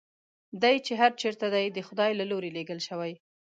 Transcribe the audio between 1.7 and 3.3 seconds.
د خدای له لوري لېږل شوی.